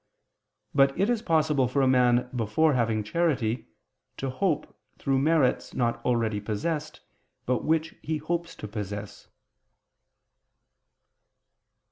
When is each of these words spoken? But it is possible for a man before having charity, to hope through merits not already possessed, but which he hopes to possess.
But 0.73 0.99
it 0.99 1.11
is 1.11 1.21
possible 1.21 1.67
for 1.67 1.83
a 1.83 1.87
man 1.87 2.27
before 2.35 2.73
having 2.73 3.03
charity, 3.03 3.67
to 4.17 4.31
hope 4.31 4.75
through 4.97 5.19
merits 5.19 5.75
not 5.75 6.03
already 6.03 6.39
possessed, 6.41 7.01
but 7.45 7.63
which 7.63 7.93
he 8.01 8.17
hopes 8.17 8.55
to 8.55 8.67
possess. 8.67 9.27